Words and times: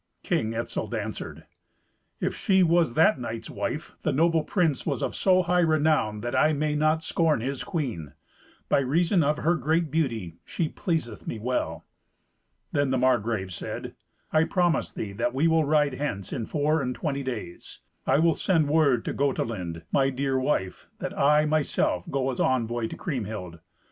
King 0.23 0.55
Etzel 0.55 0.95
answered, 0.95 1.45
"If 2.19 2.35
she 2.35 2.63
was 2.63 2.95
that 2.95 3.19
knight's 3.19 3.51
wife, 3.51 3.95
the 4.01 4.11
noble 4.11 4.43
prince 4.43 4.83
was 4.83 5.03
of 5.03 5.15
so 5.15 5.43
high 5.43 5.59
renown, 5.59 6.21
that 6.21 6.35
I 6.35 6.53
may 6.53 6.73
not 6.73 7.03
scorn 7.03 7.39
his 7.41 7.63
queen. 7.63 8.13
By 8.67 8.79
reason 8.79 9.21
of 9.21 9.37
her 9.37 9.53
great 9.55 9.91
beauty 9.91 10.37
she 10.43 10.69
pleaseth 10.69 11.27
me 11.27 11.37
well." 11.37 11.85
Then 12.71 12.89
the 12.89 12.97
Margrave 12.97 13.53
said, 13.53 13.93
"I 14.33 14.43
promise 14.45 14.91
thee 14.91 15.11
that 15.11 15.35
we 15.35 15.47
will 15.47 15.65
ride 15.65 15.93
hence 15.93 16.33
in 16.33 16.47
four 16.47 16.81
and 16.81 16.95
twenty 16.95 17.21
days. 17.21 17.81
I 18.07 18.17
will 18.17 18.33
send 18.33 18.69
word 18.69 19.05
to 19.05 19.13
Gotelind, 19.13 19.83
my 19.91 20.09
dear 20.09 20.39
wife, 20.39 20.87
that 20.97 21.15
I, 21.15 21.45
myself, 21.45 22.09
go 22.09 22.31
as 22.31 22.39
envoy 22.39 22.87
to 22.87 22.97
Kriemhild." 22.97 23.59